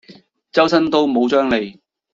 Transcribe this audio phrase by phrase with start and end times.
[0.51, 1.79] 周身刀冇張利